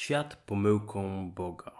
[0.00, 1.72] Świat pomyłką Boga.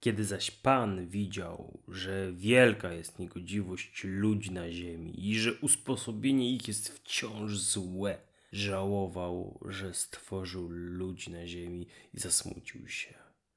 [0.00, 6.68] Kiedy zaś Pan widział, że wielka jest niegodziwość ludzi na ziemi i że usposobienie ich
[6.68, 8.18] jest wciąż złe,
[8.52, 13.14] żałował, że stworzył ludzi na ziemi i zasmucił się.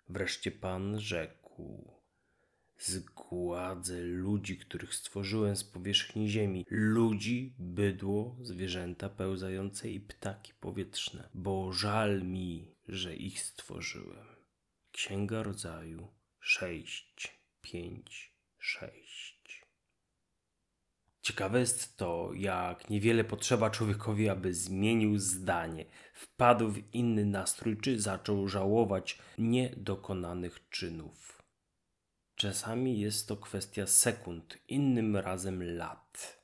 [0.09, 1.93] Wreszcie Pan rzekł:
[2.77, 11.73] Zgładzę ludzi, których stworzyłem z powierzchni ziemi, ludzi, bydło, zwierzęta pełzające i ptaki powietrzne, bo
[11.73, 14.35] żal mi, że ich stworzyłem.
[14.91, 16.07] Księga Rodzaju
[16.39, 19.65] 6, 5, 6.
[21.21, 28.01] Ciekawe jest to, jak niewiele potrzeba człowiekowi, aby zmienił zdanie, wpadł w inny nastrój, czy
[28.01, 31.32] zaczął żałować niedokonanych czynów.
[32.35, 36.43] Czasami jest to kwestia sekund, innym razem lat.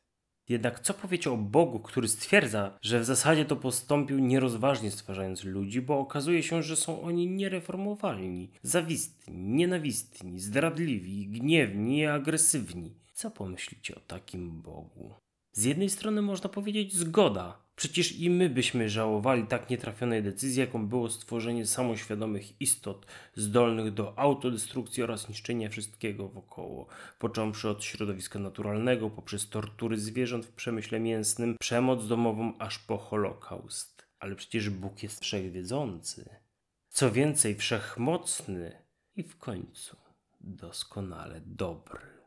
[0.50, 5.82] Jednak co powiecie o Bogu, który stwierdza, że w zasadzie to postąpił nierozważnie stwarzając ludzi,
[5.82, 12.96] bo okazuje się, że są oni niereformowalni, zawistni, nienawistni, zdradliwi, gniewni i agresywni.
[13.14, 15.14] Co pomyślicie o takim Bogu?
[15.52, 20.88] Z jednej strony można powiedzieć zgoda, Przecież i my byśmy żałowali tak nietrafionej decyzji, jaką
[20.88, 26.88] było stworzenie samoświadomych istot zdolnych do autodestrukcji oraz niszczenia wszystkiego wokoło,
[27.20, 34.08] począwszy od środowiska naturalnego, poprzez tortury zwierząt w przemyśle mięsnym, przemoc domową, aż po Holokaust.
[34.20, 36.30] Ale przecież Bóg jest wszechwiedzący,
[36.90, 38.72] co więcej, wszechmocny
[39.16, 39.98] i w końcu
[40.42, 42.19] doskonale dobry.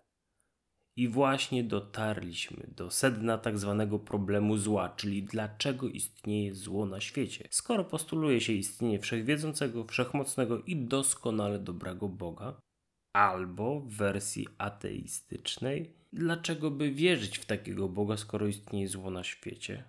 [0.97, 7.48] I właśnie dotarliśmy do sedna tak zwanego problemu zła, czyli dlaczego istnieje zło na świecie.
[7.51, 12.61] Skoro postuluje się istnienie wszechwiedzącego, wszechmocnego i doskonale dobrego Boga,
[13.13, 19.85] albo w wersji ateistycznej, dlaczego by wierzyć w takiego Boga, skoro istnieje zło na świecie?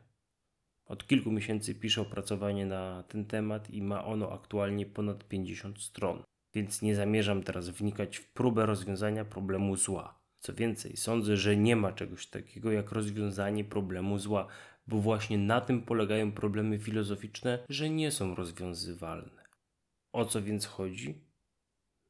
[0.86, 6.24] Od kilku miesięcy piszę opracowanie na ten temat i ma ono aktualnie ponad 50 stron,
[6.54, 10.23] więc nie zamierzam teraz wnikać w próbę rozwiązania problemu zła.
[10.44, 14.48] Co więcej, sądzę, że nie ma czegoś takiego jak rozwiązanie problemu zła,
[14.88, 19.44] bo właśnie na tym polegają problemy filozoficzne, że nie są rozwiązywalne.
[20.14, 21.22] O co więc chodzi?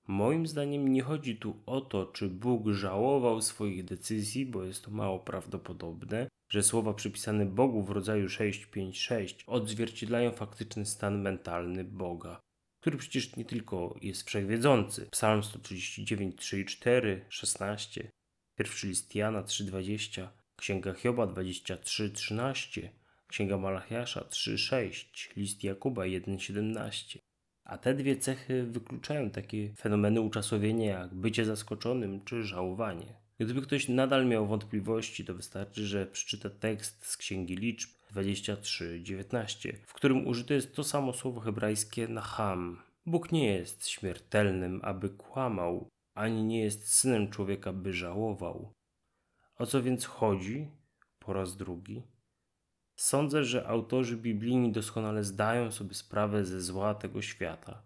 [0.08, 4.92] Moim zdaniem nie chodzi tu o to, czy Bóg żałował swoich decyzji, bo jest to
[4.92, 12.40] mało prawdopodobne, że słowa przypisane Bogu w rodzaju 656 odzwierciedlają faktyczny stan mentalny Boga
[12.84, 15.08] który przecież nie tylko jest wszechwiedzący.
[15.12, 18.12] Psalm 139, 3 i 4, 16,
[18.56, 22.90] Pierwszy list Jana 3,20, Księga Hioba 23,13,
[23.28, 25.06] Księga Malachiasza 3,6,
[25.36, 27.20] list Jakuba 1,17.
[27.64, 33.24] A te dwie cechy wykluczają takie fenomeny uczasowienia jak bycie zaskoczonym czy żałowanie.
[33.40, 39.94] Gdyby ktoś nadal miał wątpliwości, to wystarczy, że przeczyta tekst z Księgi Liczb 23:19, w
[39.94, 42.82] którym użyte jest to samo słowo hebrajskie naham.
[43.06, 48.74] Bóg nie jest śmiertelnym, aby kłamał, ani nie jest synem człowieka, by żałował.
[49.56, 50.72] O co więc chodzi?
[51.20, 52.04] Po raz drugi.
[52.96, 57.84] Sądzę, że autorzy biblijni doskonale zdają sobie sprawę ze zła tego świata,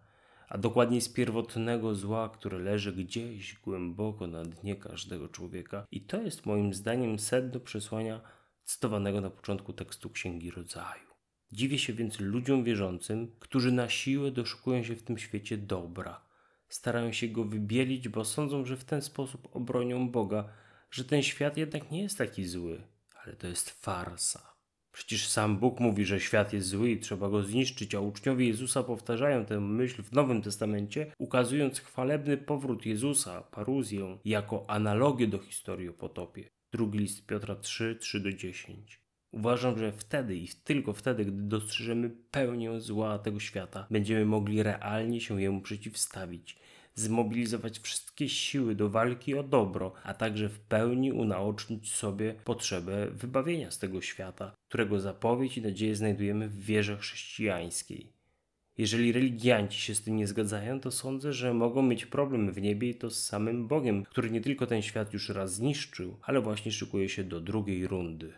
[0.49, 5.87] a dokładniej z pierwotnego zła, które leży gdzieś głęboko na dnie każdego człowieka.
[5.91, 8.21] I to jest moim zdaniem sedno przesłania
[8.63, 11.07] cytowanego na początku tekstu Księgi Rodzaju.
[11.51, 16.26] Dziwię się więc ludziom wierzącym, którzy na siłę doszukują się w tym świecie dobra,
[16.69, 20.49] starają się go wybielić, bo sądzą, że w ten sposób obronią Boga,
[20.91, 22.81] że ten świat jednak nie jest taki zły,
[23.23, 24.57] ale to jest farsa.
[24.91, 28.83] Przecież sam Bóg mówi, że świat jest zły i trzeba go zniszczyć, a uczniowie Jezusa
[28.83, 35.89] powtarzają tę myśl w Nowym Testamencie, ukazując chwalebny powrót Jezusa, paruzję, jako analogię do historii
[35.89, 36.49] o potopie.
[36.71, 39.06] Drugi list Piotra 3, 3-10.
[39.37, 45.21] Uważam, że wtedy i tylko wtedy, gdy dostrzeżemy pełnię zła tego świata, będziemy mogli realnie
[45.21, 46.59] się jemu przeciwstawić,
[46.95, 53.71] zmobilizować wszystkie siły do walki o dobro, a także w pełni unaocznić sobie potrzebę wybawienia
[53.71, 58.13] z tego świata, którego zapowiedź i nadzieję znajdujemy w wierze chrześcijańskiej.
[58.77, 62.89] Jeżeli religianci się z tym nie zgadzają, to sądzę, że mogą mieć problem w niebie
[62.89, 66.71] i to z samym Bogiem, który nie tylko ten świat już raz zniszczył, ale właśnie
[66.71, 68.33] szykuje się do drugiej rundy.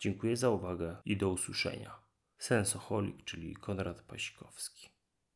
[0.00, 2.02] Dziękuję za uwagę i do usłyszenia.
[2.38, 4.99] Sensoholik, czyli Konrad Pasikowski.